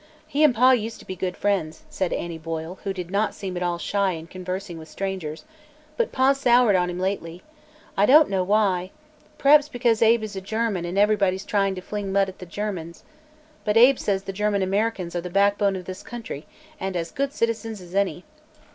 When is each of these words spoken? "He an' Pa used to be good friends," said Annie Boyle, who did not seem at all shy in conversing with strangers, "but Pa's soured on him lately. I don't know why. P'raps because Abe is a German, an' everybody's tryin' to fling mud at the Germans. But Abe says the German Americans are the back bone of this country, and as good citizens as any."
"He 0.25 0.43
an' 0.43 0.51
Pa 0.51 0.71
used 0.71 0.97
to 0.97 1.05
be 1.05 1.15
good 1.15 1.37
friends," 1.37 1.83
said 1.87 2.11
Annie 2.11 2.39
Boyle, 2.39 2.79
who 2.83 2.91
did 2.91 3.11
not 3.11 3.35
seem 3.35 3.55
at 3.55 3.61
all 3.61 3.77
shy 3.77 4.13
in 4.13 4.25
conversing 4.25 4.79
with 4.79 4.87
strangers, 4.89 5.45
"but 5.95 6.11
Pa's 6.11 6.39
soured 6.39 6.75
on 6.75 6.89
him 6.89 6.97
lately. 6.99 7.43
I 7.95 8.07
don't 8.07 8.27
know 8.27 8.43
why. 8.43 8.89
P'raps 9.37 9.69
because 9.69 10.01
Abe 10.01 10.23
is 10.23 10.35
a 10.35 10.41
German, 10.41 10.87
an' 10.87 10.97
everybody's 10.97 11.45
tryin' 11.45 11.75
to 11.75 11.81
fling 11.81 12.11
mud 12.11 12.29
at 12.29 12.39
the 12.39 12.47
Germans. 12.47 13.03
But 13.63 13.77
Abe 13.77 13.99
says 13.99 14.23
the 14.23 14.33
German 14.33 14.63
Americans 14.63 15.15
are 15.15 15.21
the 15.21 15.29
back 15.29 15.59
bone 15.59 15.75
of 15.75 15.85
this 15.85 16.01
country, 16.01 16.47
and 16.79 16.95
as 16.97 17.11
good 17.11 17.31
citizens 17.31 17.79
as 17.79 17.93
any." 17.93 18.23